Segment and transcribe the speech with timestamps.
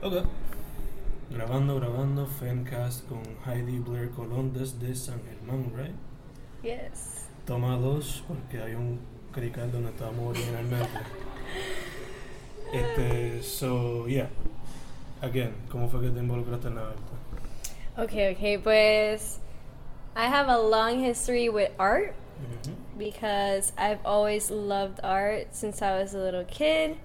[0.00, 0.24] Ok.
[1.30, 5.94] Grabando, grabando, Fencast con Heidi Blair Colón desde San Germán, right?
[6.62, 7.26] Yes.
[7.44, 9.00] Toma dos, porque hay un
[9.32, 10.88] crical donde estábamos originalmente.
[12.72, 14.28] este, so, yeah.
[15.20, 17.02] Again, ¿cómo fue que te involucraste en la arte?
[17.98, 19.40] Okay, okay, pues
[20.14, 22.72] I have a long history with art Ujú.
[22.96, 26.98] because I've always loved art since I was a little kid.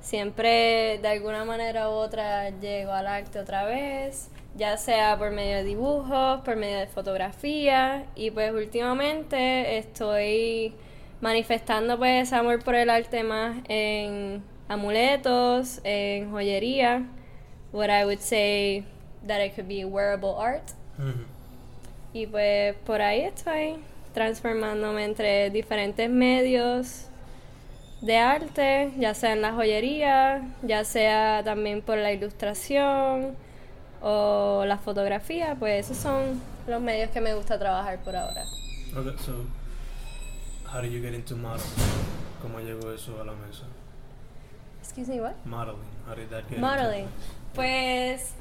[0.00, 5.56] Siempre de alguna manera u otra llego al arte otra vez, ya sea por medio
[5.56, 10.74] de dibujos, por medio de fotografía y pues últimamente estoy
[11.20, 17.04] manifestando pues amor por el arte más en amuletos, en joyería,
[17.72, 18.84] what I would say
[19.26, 20.70] that it could be wearable art.
[22.12, 23.76] Y pues por ahí estoy
[24.14, 27.07] transformándome entre diferentes medios
[28.00, 33.36] de arte, ya sea en la joyería, ya sea también por la ilustración
[34.00, 38.44] o la fotografía, pues esos son los medios que me gusta trabajar por ahora.
[38.96, 39.44] Okay, so,
[40.72, 41.64] how did you get into modeling?
[42.40, 43.64] ¿Cómo llegó eso a la mesa?
[44.80, 45.34] Excuse me, what?
[45.44, 47.04] Modeling, how did that get Modeling.
[47.04, 47.12] into
[47.54, 48.32] Pues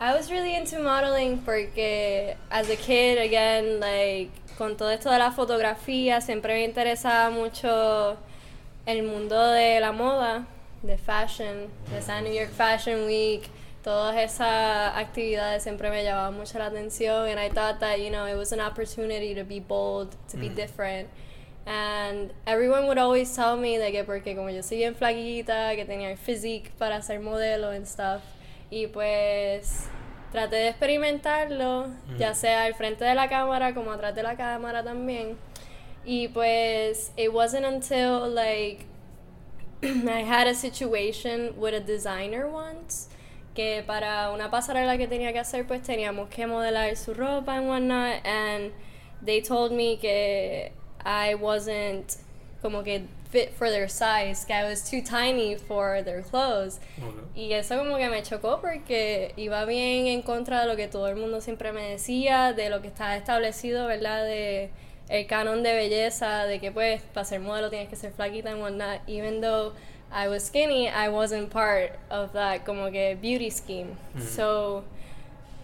[0.00, 5.18] I was really into modeling porque as a kid again like con todo esto de
[5.18, 8.16] la fotografía siempre me interesaba mucho
[8.86, 10.46] el mundo de la moda,
[10.82, 13.42] de fashion, de esa New York Fashion Week,
[13.82, 18.26] todas esas actividades siempre me llamaban mucho la atención and I thought that you know
[18.26, 20.54] it was an opportunity to be bold, to be Mhm.
[20.54, 21.08] different.
[21.66, 25.84] And everyone would always tell me de que porque como yo soy bien flaquita, que
[25.86, 28.20] tenía el physique para ser modelo and stuff.
[28.70, 29.86] Y pues
[30.30, 31.86] traté de experimentarlo,
[32.18, 32.34] ya Mm.
[32.34, 35.38] sea al frente de la cámara como atrás de la cámara también.
[36.06, 38.86] Y pues it wasn't until like
[39.82, 43.08] I had a situation with a designer once
[43.54, 47.68] que para una pasarela que tenía que hacer pues teníamos que modelar su ropa and
[47.68, 48.72] whatnot and
[49.22, 50.72] they told me que
[51.04, 52.16] I wasn't
[52.60, 56.78] como que fit for their size, que I was too tiny for their clothes.
[56.96, 57.48] Okay.
[57.48, 61.08] Y eso como que me chocó porque iba bien en contra de lo que todo
[61.08, 64.24] el mundo siempre me decía, de lo que está establecido, ¿verdad?
[64.24, 64.70] De
[65.08, 68.60] el canon de belleza, de que pues para ser modelo tienes que ser flaquita and
[68.62, 69.00] whatnot.
[69.06, 69.72] Even though
[70.12, 73.96] I was skinny, I wasn't part of that como que beauty scheme.
[74.14, 74.22] Mhm.
[74.22, 74.84] So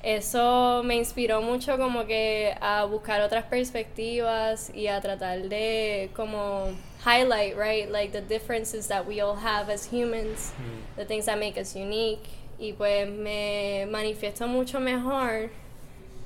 [0.03, 6.73] eso me inspiró mucho como que a buscar otras perspectivas y a tratar de como
[7.05, 7.91] highlight, right?
[7.91, 10.97] Like the differences that we all have as humans, Mm.
[10.97, 12.29] the things that make us unique.
[12.59, 15.51] Y pues me manifiesto mucho mejor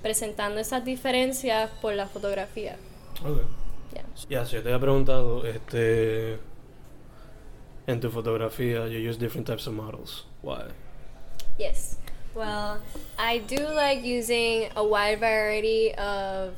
[0.03, 2.77] presentando esas diferencias por la fotografía.
[3.23, 3.45] Okay.
[3.93, 4.03] Yeah.
[4.29, 6.39] Ya, si yo te había preguntado, este,
[7.87, 10.25] en tu fotografía, you use different types of models.
[10.43, 10.65] Why?
[11.59, 11.97] Yes.
[12.35, 12.81] Well,
[13.19, 16.55] I do like using a wide variety of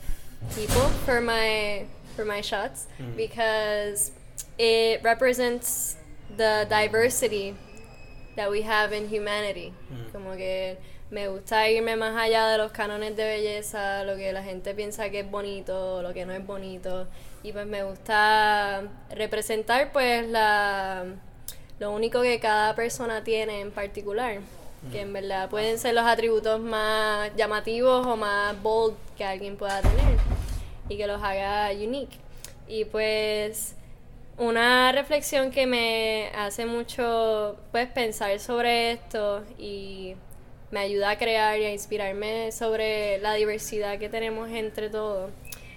[0.55, 1.85] people for my
[2.17, 3.15] for my shots Mm.
[3.15, 4.11] because
[4.59, 5.97] it represents
[6.35, 7.55] the diversity
[8.37, 9.75] that we have in humanity.
[9.93, 10.13] Mm.
[10.13, 10.79] Como que
[11.11, 15.11] me gusta irme más allá de los cánones de belleza, lo que la gente piensa
[15.11, 17.07] que es bonito, lo que no es bonito.
[17.43, 21.05] Y pues me gusta representar pues la
[21.79, 24.39] lo único que cada persona tiene en particular.
[24.93, 29.81] Que en verdad pueden ser los atributos más llamativos o más bold que alguien pueda
[29.81, 30.19] tener
[30.89, 32.17] y que los haga unique.
[32.69, 33.75] Y pues
[34.39, 40.15] una reflexión que me hace mucho pues pensar sobre esto y
[40.71, 45.31] me ayuda a crear y a inspirarme sobre la diversidad que tenemos entre todos.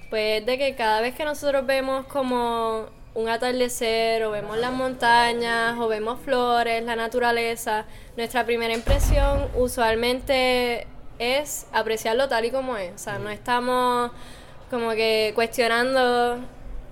[0.10, 5.78] Pues de que cada vez que nosotros vemos como un atardecer o vemos las montañas
[5.78, 7.86] o vemos flores, la naturaleza,
[8.18, 10.88] nuestra primera impresión usualmente
[11.20, 12.94] es apreciarlo tal y como es.
[12.96, 14.12] O sea, no estamos
[14.70, 16.40] como que cuestionando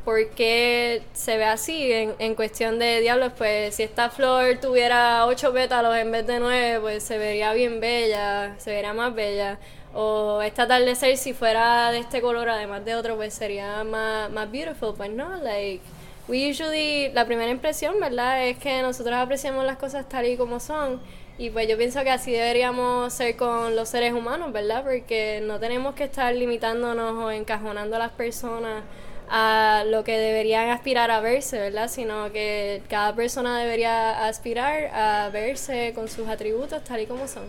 [0.07, 5.25] por qué se ve así en, en cuestión de diablos, pues si esta flor tuviera
[5.25, 9.59] ocho pétalos en vez de nueve, pues se vería bien bella, se vería más bella.
[9.93, 14.49] O este atardecer si fuera de este color además de otro, pues sería más, más
[14.49, 14.93] beautiful.
[14.95, 15.81] Pues no, like,
[16.29, 18.47] we usually, la primera impresión, ¿verdad?
[18.47, 21.01] Es que nosotros apreciamos las cosas tal y como son.
[21.37, 24.85] Y pues yo pienso que así deberíamos ser con los seres humanos, ¿verdad?
[24.85, 28.83] Porque no tenemos que estar limitándonos o encajonando a las personas
[29.29, 31.89] a lo que deberían aspirar a verse, ¿verdad?
[31.89, 37.45] Sino que cada persona debería aspirar a verse con sus atributos tal y como son.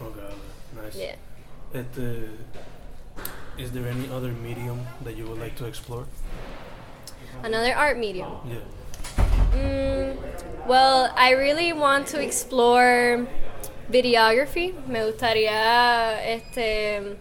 [0.00, 0.98] Okay, nice.
[0.98, 1.16] Yeah.
[1.74, 2.28] Este,
[3.58, 6.04] is there any other medium that you would like to explore?
[7.42, 8.32] Another art medium.
[8.46, 8.56] Yeah.
[9.54, 10.16] Mm,
[10.66, 13.26] well, I really want to explore
[13.90, 14.74] videography.
[14.86, 17.16] Me gustaría este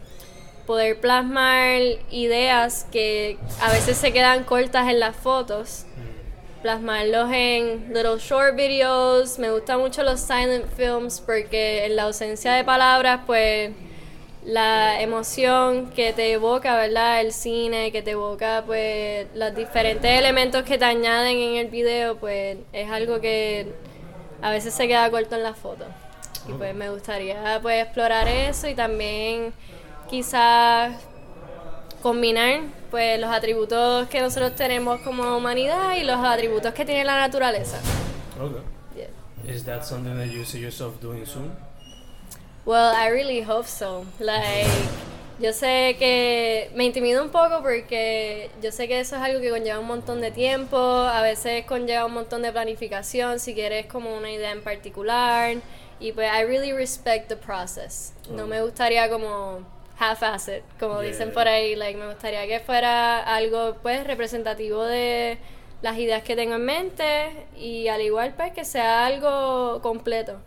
[0.71, 1.81] poder plasmar
[2.11, 5.85] ideas que a veces se quedan cortas en las fotos.
[6.61, 9.37] Plasmarlos en little short videos.
[9.37, 13.71] Me gustan mucho los silent films porque en la ausencia de palabras, pues
[14.45, 17.19] la emoción que te evoca, ¿verdad?
[17.19, 22.15] El cine, que te evoca, pues, los diferentes elementos que te añaden en el video,
[22.15, 23.73] pues, es algo que
[24.41, 25.83] a veces se queda corto en la foto.
[26.47, 29.53] Y pues me gustaría, pues, explorar eso y también
[30.11, 30.93] quizás
[32.03, 32.59] combinar,
[32.91, 37.79] pues, los atributos que nosotros tenemos como humanidad y los atributos que tiene la naturaleza.
[38.37, 38.61] Okay.
[39.47, 41.51] Is that something that you see yourself doing soon?
[42.65, 44.05] Well, I really hope so.
[44.19, 44.69] Like,
[45.39, 49.49] yo sé que me intimida un poco porque yo sé que eso es algo que
[49.49, 54.15] conlleva un montón de tiempo, a veces conlleva un montón de planificación, si quieres como
[54.15, 55.55] una idea en particular.
[55.99, 58.13] Y pues, I really respect the process.
[58.29, 59.59] No me gustaría como
[60.01, 61.75] half-ass it, como dicen por ahí.
[61.75, 65.37] Like, me gustaría que fuera algo, pues, representativo de
[65.81, 70.39] las ideas que tengo en mente y al igual, pues, que sea algo completo.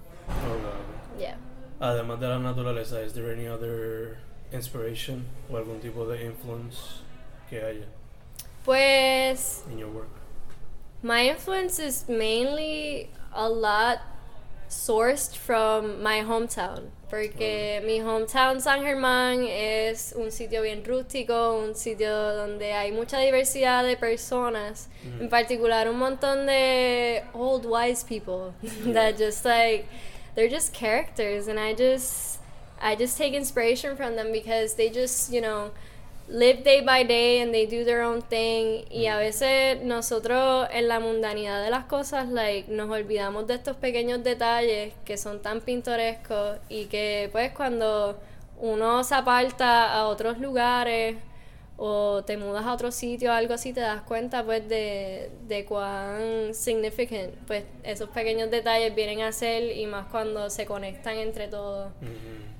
[1.18, 1.36] Yeah.
[1.78, 4.18] Además de la naturaleza, ¿is there any other
[4.52, 7.02] inspiration o algún tipo de influence
[7.48, 7.86] que haya?
[8.64, 9.64] Pues.
[9.70, 10.08] In your work.
[11.02, 13.98] My influence is mainly a lot
[14.68, 16.90] sourced from my hometown.
[17.08, 23.18] Porque mi hometown San Germán es un sitio bien rústico, un sitio donde hay mucha
[23.18, 25.22] diversidad de personas, mm.
[25.22, 28.52] en particular un montón de old wise people
[28.86, 29.86] that just like
[30.34, 32.40] they're just characters and I just
[32.80, 35.70] I just take inspiration from them because they just, you know,
[36.28, 38.84] live day by day and they do their own thing.
[38.90, 43.76] Y a veces nosotros en la mundanidad de las cosas like nos olvidamos de estos
[43.76, 48.18] pequeños detalles que son tan pintorescos y que pues cuando
[48.58, 51.16] uno se aparta a otros lugares
[51.76, 55.64] o te mudas a otro sitio o algo así, te das cuenta pues de, de
[55.64, 61.48] cuán significant pues esos pequeños detalles vienen a ser y más cuando se conectan entre
[61.48, 61.92] todos.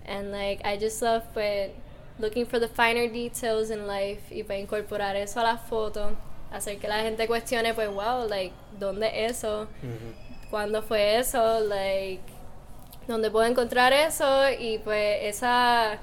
[0.06, 1.70] And like I just love pues
[2.19, 6.12] looking for the finer details in life y pues incorporar eso a la foto,
[6.52, 9.66] hacer que la gente cuestione pues wow, like ¿dónde eso?
[10.50, 11.61] ¿Cuándo fue eso?
[11.61, 12.22] Like
[13.06, 14.50] ¿dónde puedo encontrar eso?
[14.58, 15.99] Y pues esa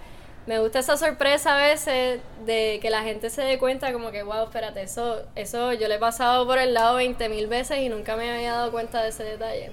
[0.47, 4.23] me gusta esa sorpresa a veces de que la gente se dé cuenta como que,
[4.23, 7.89] wow, espérate, eso, eso yo le he pasado por el lado 20 mil veces y
[7.89, 9.71] nunca me había dado cuenta de ese detalle.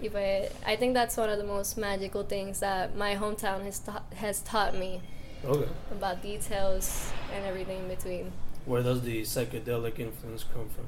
[0.00, 3.80] Y pues, I think that's one of the most magical things that my hometown has,
[3.80, 5.00] ta has taught me.
[5.44, 5.68] Okay.
[5.90, 8.32] About details and everything in between.
[8.64, 10.86] Where does the psychedelic influence come from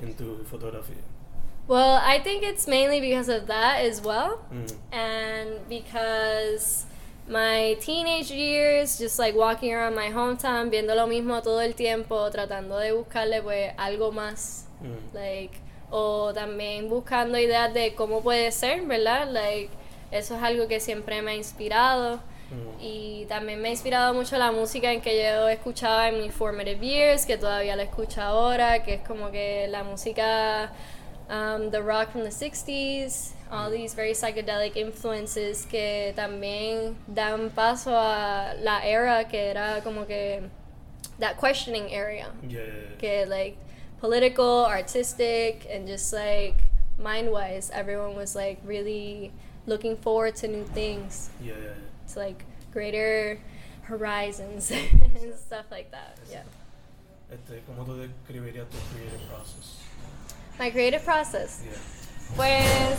[0.00, 0.96] into photography?
[1.68, 4.40] Well, I think it's mainly because of that as well.
[4.52, 4.72] Mm.
[4.90, 6.84] And because
[7.28, 12.28] my teenage years, just like walking around my hometown, viendo lo mismo todo el tiempo,
[12.30, 15.14] tratando de buscarle pues algo más, mm.
[15.14, 15.60] like,
[15.92, 19.28] o también buscando ideas de cómo puede ser, ¿verdad?
[19.30, 19.70] Like,
[20.10, 22.20] eso es algo que siempre me ha inspirado.
[22.50, 22.80] Mm.
[22.80, 26.84] Y también me ha inspirado mucho la música en que yo escuchaba en mis formative
[26.86, 30.72] years, que todavía la escucho ahora, que es como que la música,
[31.28, 37.90] um, the rock from the 60s, all these very psychedelic influences que también dan paso
[37.96, 40.42] a la era que era como que
[41.18, 42.96] that questioning area Yeah.
[42.98, 43.56] que like
[44.00, 46.54] political artistic and just like
[46.96, 49.32] mind wise everyone was like really
[49.66, 51.54] looking forward to new things Yeah.
[52.14, 53.38] To like greater
[53.82, 56.42] horizons and stuff like that yeah.
[57.30, 59.78] Este, ¿Cómo tú describirías tu creative process?
[60.58, 61.78] my creative process Yeah.
[62.36, 62.98] Pues,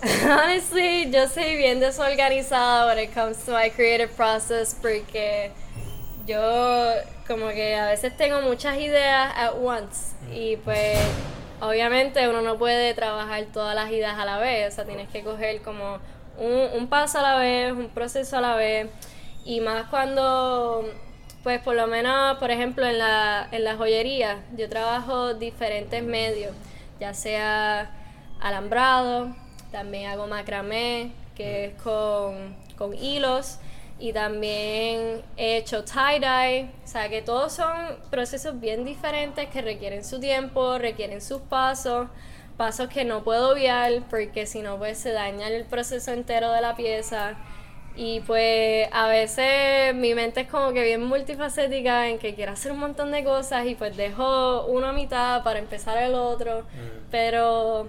[0.24, 5.50] honestly, yo soy bien desorganizada when it comes to my creative process porque
[6.26, 6.94] yo
[7.26, 10.98] como que a veces tengo muchas ideas at once y pues
[11.60, 15.22] obviamente uno no puede trabajar todas las ideas a la vez, o sea, tienes que
[15.22, 15.98] coger como
[16.38, 18.88] un, un paso a la vez, un proceso a la vez.
[19.44, 20.84] Y más cuando
[21.42, 26.54] pues por lo menos, por ejemplo, en la, en la joyería, yo trabajo diferentes medios,
[27.00, 27.90] ya sea
[28.40, 29.34] alambrado,
[29.70, 33.58] también hago macramé, que es con, con hilos,
[34.00, 37.72] y también he hecho tie-dye, o sea que todos son
[38.10, 42.08] procesos bien diferentes que requieren su tiempo, requieren sus pasos,
[42.58, 46.60] pasos que no puedo obviar porque si no pues se daña el proceso entero de
[46.60, 47.36] la pieza.
[47.96, 52.70] Y pues a veces mi mente es como que bien multifacética en que quiero hacer
[52.70, 56.62] un montón de cosas y pues dejo uno a mitad para empezar el otro.
[56.62, 57.08] Mm.
[57.10, 57.88] Pero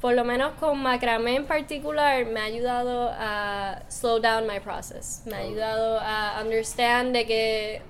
[0.00, 5.22] por lo menos con macramé en particular, me ha ayudado a slow down my process.
[5.26, 7.82] Me ha ayudado a understand de que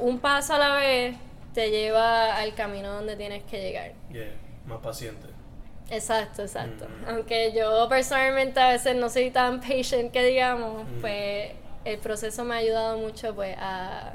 [0.00, 1.16] un paso a la vez
[1.52, 3.92] te lleva al camino donde tienes que llegar.
[4.10, 4.32] Yeah,
[4.66, 5.33] más paciente.
[5.90, 6.86] Exacto, exacto.
[6.86, 7.10] Mm.
[7.10, 11.00] Aunque yo personalmente a veces no soy tan patient que digamos, mm.
[11.00, 11.52] pues
[11.84, 14.14] el proceso me ha ayudado mucho pues a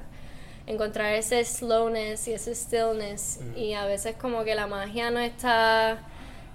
[0.65, 3.57] encontrar ese slowness y ese stillness mm.
[3.57, 5.99] y a veces como que la magia no está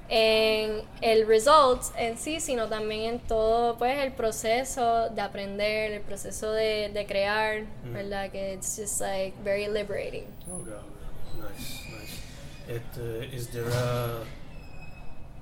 [0.08, 6.02] en el result en sí, sino también en todo pues el proceso de aprender, el
[6.02, 7.92] proceso de, de crear, mm.
[7.92, 8.30] ¿verdad?
[8.30, 10.26] Que it's just like very liberating.
[10.48, 10.72] Okay,
[11.40, 12.20] nice, nice.
[12.68, 14.24] It, uh, is there a,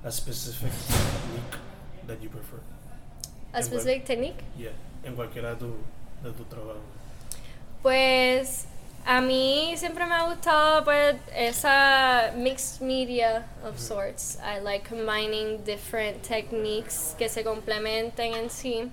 [0.03, 1.59] a specific technique
[2.07, 2.59] that you prefer?
[3.53, 4.43] A specific technique?
[4.57, 4.71] Yeah,
[5.03, 5.75] en cualquiera de tu,
[6.23, 6.81] de tu trabajo.
[7.81, 8.65] Pues
[9.05, 14.37] a mí siempre me ha gustado pues esa mixed media of sorts.
[14.43, 18.89] I like combining different techniques que se complementen en sí.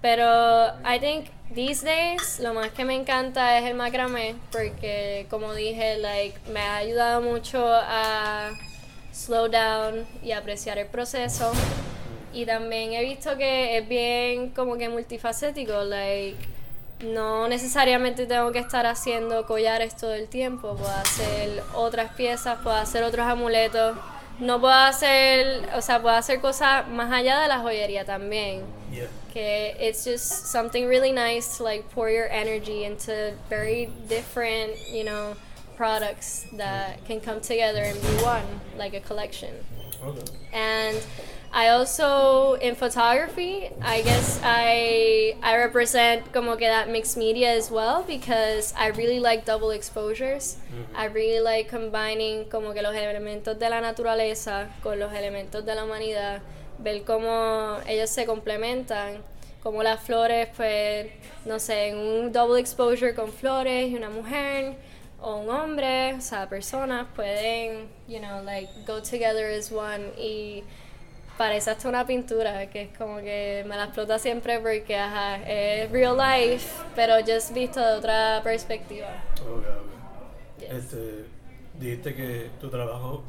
[0.00, 5.54] Pero I think these days lo más que me encanta es el macramé porque como
[5.54, 8.50] dije, like me ha ayudado mucho a
[9.14, 11.52] slow down y apreciar el proceso.
[12.32, 16.36] Y también he visto que es bien como que multifacético, like
[17.04, 22.76] no necesariamente tengo que estar haciendo collares todo el tiempo, puedo hacer otras piezas, puedo
[22.76, 23.96] hacer otros amuletos.
[24.40, 28.62] No puedo hacer, o sea, puedo hacer cosas más allá de la joyería también.
[29.32, 33.12] Que it's just something really nice to like pour your energy into
[33.48, 35.36] very different, you know,
[35.76, 39.54] products that can come together and be one, like a collection.
[40.02, 40.24] Okay.
[40.52, 40.98] And
[41.54, 47.70] I also in photography, I guess I I represent como que that mixed media as
[47.70, 50.56] well because I really like double exposures.
[50.56, 50.96] Mm-hmm.
[50.96, 55.76] I really like combining como que los elementos de la naturaleza con los elementos de
[55.76, 56.42] la humanidad,
[56.80, 59.22] ver cómo ellos se complementan,
[59.62, 61.06] como las flores pues
[61.44, 64.74] no sé, en un double exposure con flores y una mujer
[65.24, 70.62] o un hombre, o sea, personas pueden, you know, like go together as one y
[71.38, 75.90] parece hasta una pintura, que es como que me la explota siempre porque ajá, es
[75.90, 79.08] real life, pero just visto de otra perspectiva.
[80.60, 81.24] Este,
[81.80, 83.24] dijiste que tu trabajo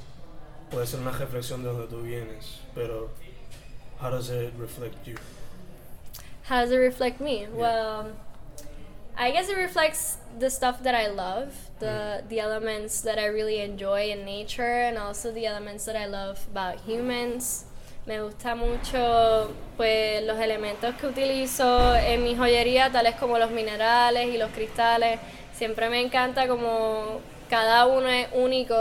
[0.69, 3.09] puede ser una reflexión de donde tú vienes, pero
[4.01, 5.15] how does it reflect you?
[6.49, 7.47] How does it reflect me?
[7.47, 8.11] Well,
[9.17, 11.85] I guess it reflects the stuff that I love, the
[12.21, 12.29] mm.
[12.29, 16.45] the elements that I really enjoy in nature, and also the elements that I love
[16.51, 17.65] about humans.
[18.05, 24.27] Me gusta mucho pues los elementos que utilizo en mi joyería, tales como los minerales
[24.27, 25.19] y los cristales.
[25.53, 28.75] Siempre me encanta como cada uno es único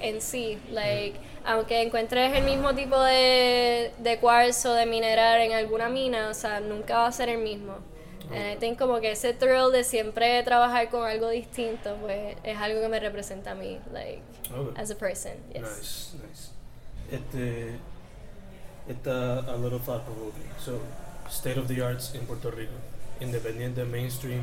[0.00, 0.58] en sí.
[0.70, 6.34] Like, aunque encuentres el mismo tipo de, de cuarzo, de mineral en alguna mina, o
[6.34, 7.91] sea, nunca va a ser el mismo.
[8.34, 12.58] And I think como que ese thrill de siempre trabajar con algo distinto, pues es
[12.58, 14.22] algo que me representa a mí, like,
[14.76, 15.32] as a person.
[15.52, 15.62] Yes.
[15.62, 16.50] Nice, nice.
[17.10, 17.78] Este,
[18.88, 20.50] está a little thought provoking.
[20.58, 20.80] So,
[21.28, 22.72] state of the arts en Puerto Rico,
[23.20, 24.42] independiente, mainstream,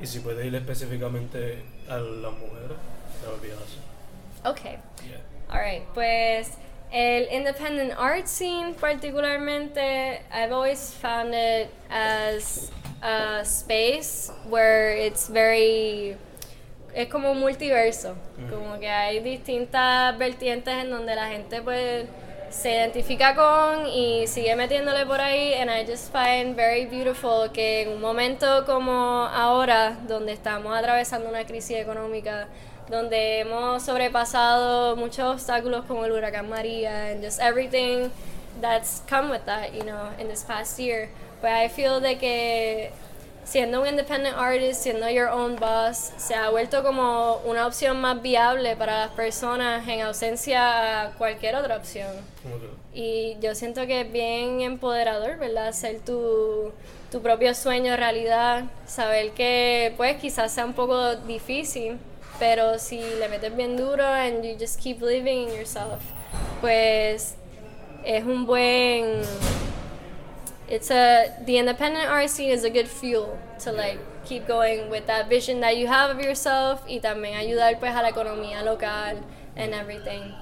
[0.00, 2.76] y si puede ir específicamente a la mujer,
[3.22, 3.82] that would be awesome.
[4.44, 4.78] Okay.
[5.08, 5.20] Yeah.
[5.50, 6.52] Alright, pues
[6.94, 12.70] el independent art scene particularmente, I've always found it as
[13.02, 16.16] a space where it's very
[16.94, 18.48] es como un multiverso, mm.
[18.48, 22.06] como que hay distintas vertientes en donde la gente puede
[22.50, 27.82] se identifica con y sigue metiéndole por ahí and I just find very beautiful que
[27.82, 32.46] en un momento como ahora donde estamos atravesando una crisis económica
[32.88, 38.10] donde hemos sobrepasado muchos obstáculos como el huracán María and just everything
[38.60, 41.08] that's come with that you know in this past year
[41.40, 42.92] but I feel de que
[43.44, 48.20] siendo un independent artist, siendo your own boss, se ha vuelto como una opción más
[48.20, 52.10] viable para las personas en ausencia a cualquier otra opción.
[52.94, 55.68] Y yo siento que es bien empoderador, ¿verdad?
[55.68, 56.72] Hacer tu,
[57.10, 61.98] tu propio sueño realidad, saber que pues quizás sea un poco difícil,
[62.38, 66.02] pero si le metes bien duro and you just keep living in yourself,
[66.60, 67.36] pues
[68.04, 69.22] es un buen
[70.68, 75.06] it's a the independent art scene is a good fuel to like keep going with
[75.06, 79.22] that vision that you have of yourself y también ayudar pues a la economía local
[79.56, 80.32] and everything.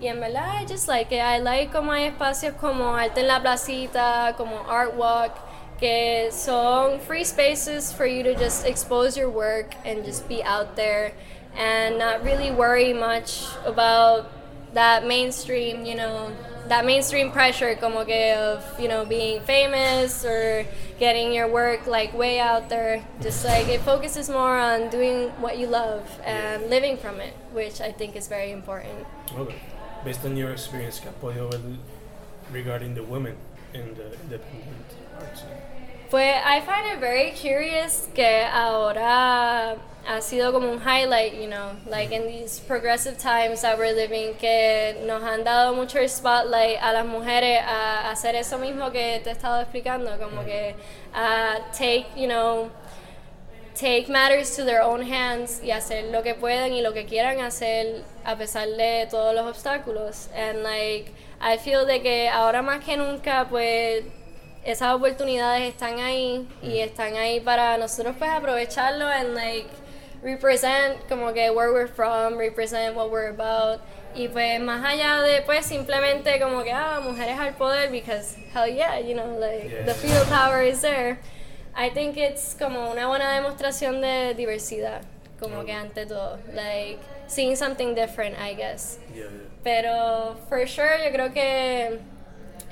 [0.00, 1.22] Y en verdad, I just like it.
[1.22, 5.32] I like como hay espacios como Arte en la Placita, como Art Walk,
[5.78, 10.76] que son free spaces for you to just expose your work and just be out
[10.76, 11.12] there
[11.56, 14.30] and not really worry much about
[14.74, 16.30] that mainstream, you know,
[16.68, 20.66] that mainstream pressure como que of you know being famous or
[20.98, 23.02] getting your work like way out there.
[23.22, 27.80] Just like it focuses more on doing what you love and living from it which
[27.80, 29.06] i think is very important.
[29.34, 29.56] Okay.
[30.04, 31.60] Based on your experience, ¿qué has podido ver
[32.52, 33.34] regarding the women
[33.74, 35.48] in the independent art scene?
[36.10, 41.72] Pues I find it very curious que ahora ha sido como un highlight, you know,
[41.88, 46.92] like in these progressive times that we're living, que nos han dado mucho spotlight a
[46.92, 50.76] las mujeres a hacer eso mismo que te he estado explicando, como que
[51.12, 52.70] a take, you know,
[53.74, 57.40] take matters to their own hands y hacer lo que puedan y lo que quieran
[57.40, 60.28] hacer a pesar de todos los obstáculos.
[60.36, 64.04] And like, I feel de que ahora más que nunca, pues
[64.64, 69.68] esas oportunidades están ahí y están ahí para nosotros pues aprovecharlo and like
[70.22, 73.80] represent como que where we're from, represent what we're about
[74.14, 78.66] y pues más allá de pues simplemente como que ah mujeres al poder because hell
[78.66, 79.84] yeah, you know like Yeah.
[79.84, 81.18] the field power is there.
[81.76, 85.02] I think it's como una buena demostración de diversidad,
[85.38, 88.98] como que ante todo, like seeing something different, I guess.
[89.14, 89.28] Yeah, yeah.
[89.64, 91.98] Pero for sure yo creo que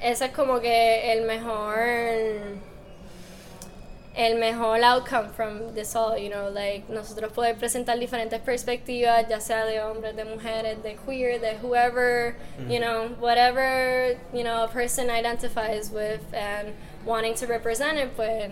[0.03, 2.59] ese es como que el mejor
[4.17, 9.41] el mejor outcome from this all, you know, like nosotros poder presentar diferentes perspectivas, ya
[9.41, 12.37] sea de hombres, de mujeres, de queer, de whoever,
[12.69, 16.73] you know, whatever, you know, a person identifies with and
[17.05, 18.51] wanting to represent it, pues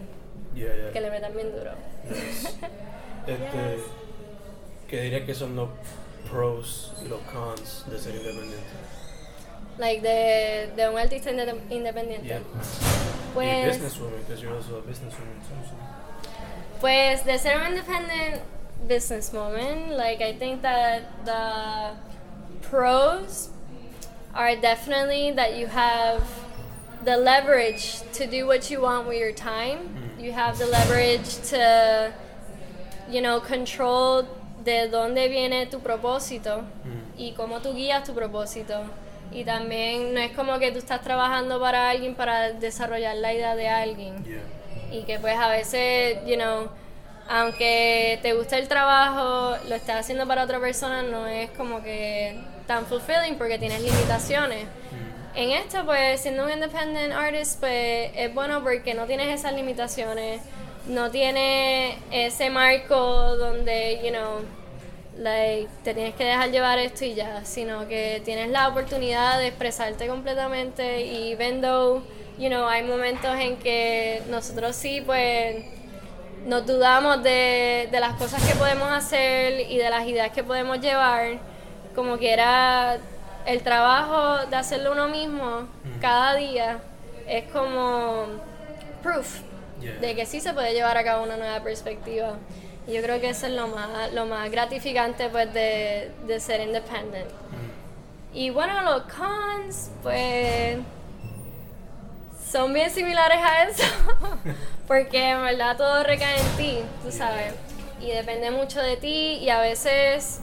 [0.54, 0.90] Yeah, yeah.
[0.92, 1.72] que le metan bien duro.
[3.24, 3.78] Este,
[4.92, 5.70] ¿Qué diría que son los
[6.30, 8.58] pros y los cons de ser independiente?
[9.78, 12.26] Like de, de un artista inde- independiente.
[12.28, 12.40] Yeah.
[13.32, 15.40] Pues businesswoman, because you're also a businesswoman.
[15.48, 15.74] So.
[16.78, 18.42] Pues de ser un independent
[18.86, 21.96] businesswoman, like I think that the
[22.60, 23.48] pros
[24.34, 26.22] are definitely that you have
[27.02, 29.78] the leverage to do what you want with your time.
[30.18, 30.22] Mm.
[30.22, 32.12] You have the leverage to,
[33.08, 34.28] you know, control
[34.64, 36.62] de dónde viene tu propósito
[37.16, 38.82] y cómo tú guías tu propósito.
[39.30, 43.56] Y también no es como que tú estás trabajando para alguien para desarrollar la idea
[43.56, 44.42] de alguien Yeah.
[44.90, 46.68] y que pues a veces, you know,
[47.28, 52.38] aunque te guste el trabajo, lo estás haciendo para otra persona, no es como que
[52.66, 54.66] tan fulfilling porque tienes limitaciones.
[55.34, 60.42] En esto, pues, siendo un independent artist, pues, es bueno porque no tienes esas limitaciones,
[60.86, 64.40] no tienes ese marco donde, you know,
[65.16, 69.48] like, te tienes que dejar llevar esto y ya, sino que tienes la oportunidad de
[69.48, 72.02] expresarte completamente y even though,
[72.38, 75.64] you know, hay momentos en que nosotros sí, pues,
[76.46, 80.80] nos dudamos de, de las cosas que podemos hacer y de las ideas que podemos
[80.80, 81.38] llevar,
[81.94, 82.98] como que era
[83.46, 85.68] el trabajo de hacerlo uno mismo
[86.00, 86.80] cada día,
[87.28, 88.26] es como
[89.02, 89.51] proof
[89.82, 89.98] Yeah.
[89.98, 92.36] de que sí se puede llevar a cabo una nueva perspectiva.
[92.86, 96.60] Y yo creo que eso es lo más, lo más gratificante pues de, de ser
[96.60, 97.28] independent.
[98.34, 100.78] Y bueno, los cons, pues
[102.50, 103.82] son bien similares a eso,
[104.86, 107.54] porque en verdad todo recae en ti, tú sabes,
[108.00, 110.40] y depende mucho de ti y a veces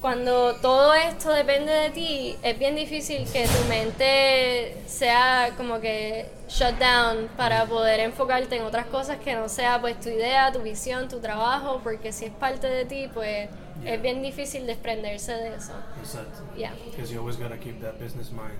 [0.00, 6.26] cuando todo esto depende de ti, es bien difícil que tu mente sea como que
[6.48, 10.60] shut down para poder enfocarte en otras cosas que no sea pues tu idea, tu
[10.60, 13.48] visión, tu trabajo, porque si es parte de ti, pues
[13.82, 13.94] Yeah.
[13.94, 15.72] es bien difícil desprenderse de eso.
[16.02, 16.42] Exacto.
[16.54, 16.74] Yeah.
[16.90, 18.52] Because you always gotta keep that business mind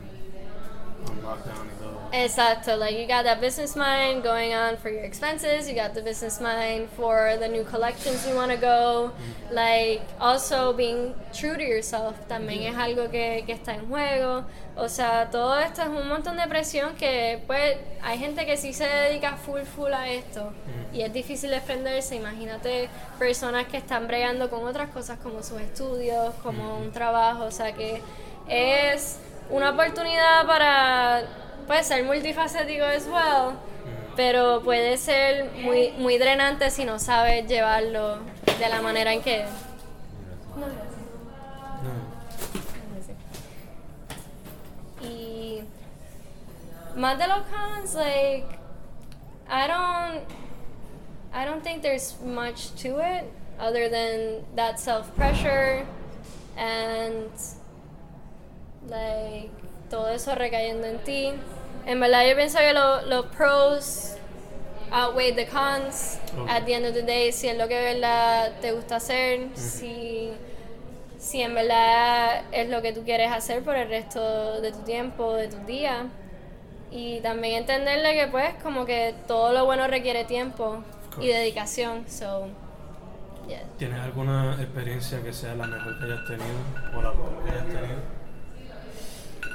[2.13, 6.03] Exacto, like you got that business mind going on for your expenses, you got the
[6.03, 9.13] business mind for the new collections you want to go,
[9.53, 14.45] like also being true to yourself también es algo que, que está en juego,
[14.77, 18.73] o sea, todo esto es un montón de presión que pues hay gente que sí
[18.73, 20.53] se dedica full full a esto
[20.93, 22.89] y es difícil desprenderse, imagínate
[23.21, 27.73] personas que están bregando con otras cosas como sus estudios, como un trabajo, o sea
[27.73, 28.03] que
[28.49, 31.23] es una oportunidad para
[31.67, 33.57] pues, ser multifacético as well,
[34.17, 38.19] pero puede ser muy, muy drenante si no sabes llevarlo
[38.59, 39.45] de la manera en que...
[40.57, 40.91] No.
[45.03, 45.63] Y
[46.97, 48.47] más de los cons, like,
[49.49, 50.23] I don't,
[51.33, 53.25] I don't think there's much to it
[53.59, 55.87] other than that self pressure
[56.57, 57.31] and
[58.89, 59.51] like
[59.91, 61.33] todo eso recayendo en ti.
[61.87, 64.17] En verdad yo pienso que lo- los pros
[64.93, 66.49] outweigh the cons Ok.
[66.51, 69.49] at the end of the day si es lo que de verdad te gusta hacer,
[69.55, 70.31] si
[71.19, 75.35] si en verdad es lo que tú quieres hacer por el resto de tu tiempo,
[75.35, 76.07] de tus días.
[76.91, 80.83] Y también entenderle que pues como que todo lo bueno requiere tiempo
[81.21, 82.05] y dedicación.
[82.09, 82.49] So,
[83.47, 83.63] yeah.
[83.79, 86.57] ¿Tienes alguna experiencia que sea la mejor que hayas tenido
[86.99, 88.20] o la peor que hayas tenido?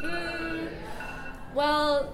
[0.05, 2.07] Mm, well,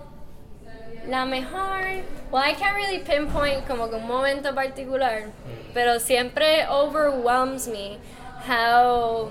[1.08, 5.24] la mejor, well, I can't really pinpoint como que un momento particular,
[5.74, 7.98] pero siempre overwhelms me
[8.48, 9.30] how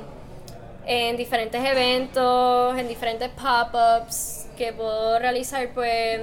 [0.87, 6.21] en diferentes eventos, en diferentes pop-ups que puedo realizar, pues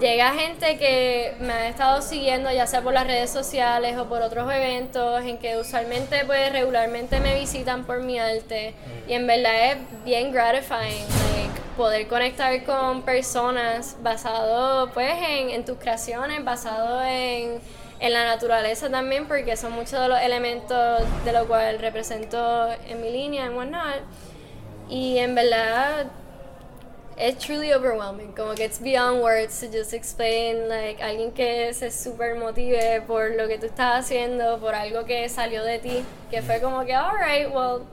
[0.00, 4.22] llega gente que me ha estado siguiendo, ya sea por las redes sociales o por
[4.22, 8.74] otros eventos, en que usualmente, pues regularmente me visitan por mi arte.
[9.08, 11.04] Y en verdad es bien gratifying,
[11.76, 17.60] poder conectar con personas basado, pues, en, en tus creaciones, basado en
[17.98, 23.00] en la naturaleza también, porque son muchos de los elementos de lo cual represento en
[23.00, 24.02] mi línea and whatnot.
[24.88, 26.06] Y en verdad,
[27.16, 28.32] it's truly overwhelming.
[28.32, 33.30] Como que it's beyond words to just explain, like, alguien que se super motive por
[33.30, 36.94] lo que tú estás haciendo, por algo que salió de ti, que fue como que,
[36.94, 37.86] alright, well,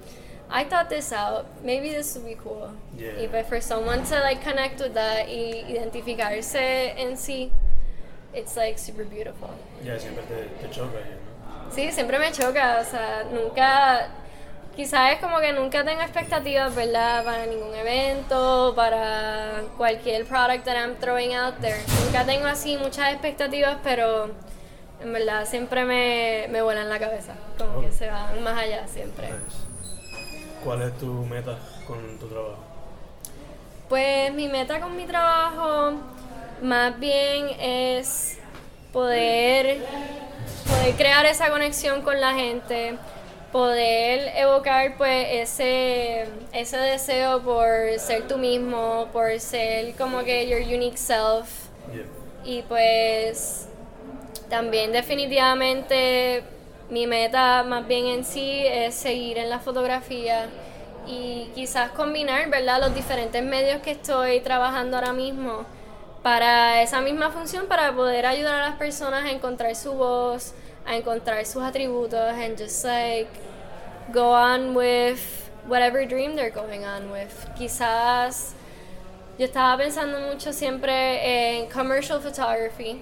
[0.50, 1.46] I thought this out.
[1.64, 2.72] Maybe this would be cool.
[2.98, 3.20] Yeah.
[3.20, 7.52] Y pues for someone to like connect with that y identificarse en sí,
[8.34, 9.50] it's like super beautiful.
[9.84, 11.72] Ya siempre te, te choca, ¿no?
[11.72, 14.10] Sí, siempre me choca, o sea, nunca,
[14.76, 17.24] quizás es como que nunca tengo expectativas, ¿verdad?
[17.24, 21.80] Para ningún evento, para cualquier product that I'm throwing out there.
[22.06, 24.30] Nunca tengo así muchas expectativas, pero
[25.02, 29.30] en verdad siempre me, me vuelan la cabeza, como que se van más allá siempre.
[29.30, 29.63] Nice.
[30.64, 32.58] ¿Cuál es tu meta con tu trabajo?
[33.90, 35.94] Pues mi meta con mi trabajo
[36.62, 38.38] más bien es
[38.94, 39.80] poder,
[40.66, 42.98] poder crear esa conexión con la gente,
[43.52, 50.62] poder evocar pues ese, ese deseo por ser tú mismo, por ser como que your
[50.62, 51.50] unique self.
[51.92, 52.06] Yeah.
[52.46, 53.68] Y pues
[54.50, 56.44] también definitivamente
[56.94, 60.46] mi meta más bien en sí es seguir en la fotografía
[61.08, 65.66] y quizás combinar, ¿verdad?, los diferentes medios que estoy trabajando ahora mismo
[66.22, 70.54] para esa misma función, para poder ayudar a las personas a encontrar su voz,
[70.86, 73.28] a encontrar sus atributos and just like
[74.14, 75.20] go on with
[75.68, 77.34] whatever dream they're going on with.
[77.58, 78.54] Quizás
[79.40, 83.02] yo estaba pensando mucho siempre en commercial photography.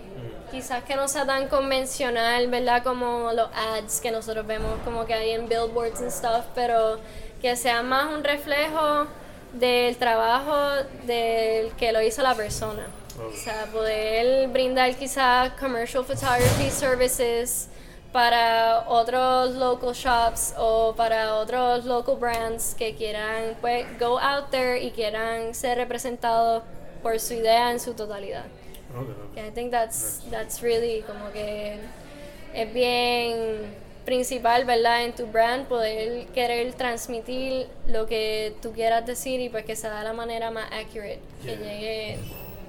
[0.52, 2.84] Quizás que no sea tan convencional, ¿verdad?
[2.84, 7.00] Como los ads que nosotros vemos como que hay en billboards and stuff, pero
[7.42, 9.08] que sea más un reflejo
[9.54, 12.86] del trabajo del que lo hizo la persona.
[13.18, 17.70] O sea, poder brindar quizás commercial photography services
[18.12, 24.82] para otros local shops o para otros local brands que quieran pues go out there
[24.82, 26.64] y quieran ser representados
[27.02, 28.44] por su idea en su totalidad.
[29.32, 31.80] Okay, I think that's that's really como que
[32.54, 33.74] es bien
[34.06, 35.06] principal, ¿verdad?
[35.06, 39.98] En tu brand poder querer transmitir lo que tú quieras decir y pues que sea
[40.00, 42.20] de la manera más accurate, que llegue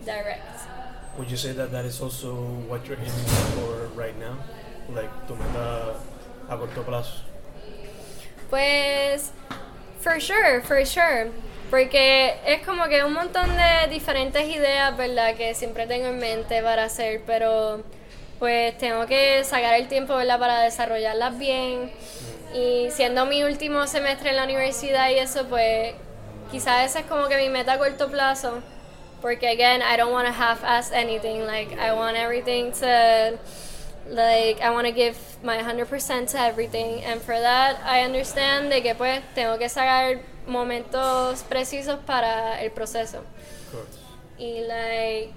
[0.05, 0.43] direct.
[1.19, 2.35] Would you say that that is also
[2.69, 4.37] what you're aiming for right now?
[4.95, 5.97] Like tu meta
[6.49, 7.23] a corto plazo?
[8.49, 9.33] Pues,
[10.03, 11.31] for sure, for sure.
[11.71, 15.35] Porque es como que un montón de diferentes ideas, ¿verdad?
[15.35, 17.83] Que siempre tengo en mente para hacer, pero
[18.39, 20.39] pues tengo que sacar el tiempo, ¿verdad?
[20.39, 21.91] Para desarrollarlas bien.
[22.55, 25.95] Y siendo mi último semestre en la universidad y eso, pues
[26.51, 28.63] quizás esa es como que mi meta a corto plazo.
[29.23, 31.47] Porque, again, I don't want to half-ass anything.
[31.47, 33.39] Like, I want everything to
[34.09, 38.81] like I want to give my 100% to everything and for that I understand de
[38.81, 43.99] que pues tengo que sacar momentos precisos para el proceso Of course.
[44.39, 45.33] y like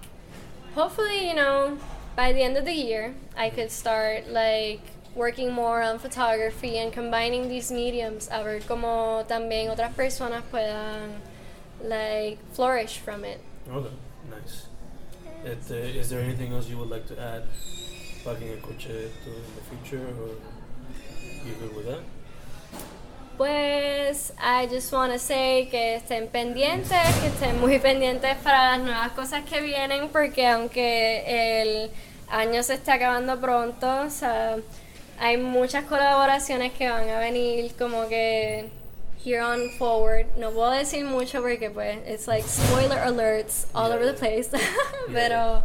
[0.76, 1.78] hopefully you know
[2.16, 4.82] by the end of the year I could start like
[5.16, 11.22] working more on photography and combining these mediums a ver cómo también otras personas puedan
[11.84, 13.40] like flourish from it
[13.72, 13.90] Okay,
[14.30, 14.68] nice.
[15.44, 17.44] Este, is there anything else you would like to add?
[18.26, 20.36] Para quien escuche esto in the future, or
[21.46, 22.02] you good with that?
[23.38, 28.80] Pues, I just want to say que estén pendientes, que estén muy pendientes para las
[28.80, 31.92] nuevas cosas que vienen, porque aunque el
[32.30, 34.58] año se está acabando pronto, o sea,
[35.20, 38.70] hay muchas colaboraciones que van a venir como que
[39.24, 40.26] here on forward.
[40.38, 44.20] No puedo decir mucho porque pues it's like spoiler alerts all Yeah, over the yeah.
[44.20, 44.50] place,
[45.14, 45.64] pero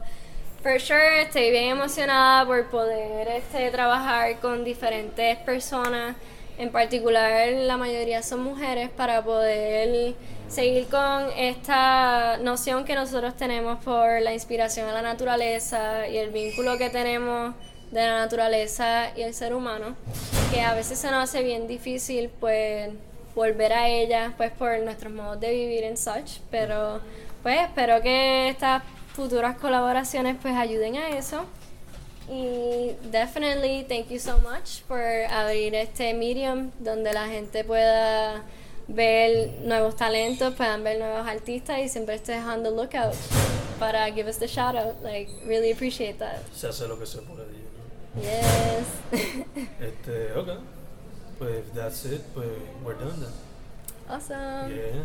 [0.63, 6.17] for sure estoy bien emocionada por poder este, trabajar con diferentes personas.
[6.59, 10.15] En particular la mayoría son mujeres, para poder
[10.49, 16.31] seguir con esta noción que nosotros tenemos por la inspiración a la naturaleza y el
[16.31, 17.55] vínculo que tenemos
[17.91, 19.97] de la naturaleza y el ser humano,
[20.53, 22.91] que a veces se nos hace bien difícil pues
[23.35, 27.01] volver a ella pues por nuestros modos de vivir en such, pero
[27.43, 28.83] pues espero que estas
[29.21, 31.45] futuras colaboraciones pues ayuden a eso.
[32.29, 38.43] Y definitely thank you so much por abrir este medium donde la gente pueda
[38.89, 43.15] ver nuevos talentos, puedan ver nuevos artistas y siempre estés on the lookout
[43.79, 45.03] para give us the shout out.
[45.03, 46.41] Like, really appreciate that.
[46.55, 47.45] Se hace lo que se puede.
[47.45, 48.23] ¿no?
[48.23, 48.87] Yes.
[49.81, 50.49] Este, ok.
[51.39, 52.23] Pues that's it.
[52.35, 52.49] Pues
[52.85, 53.33] we're done then.
[54.09, 54.71] awesome.
[54.75, 55.05] Yeah.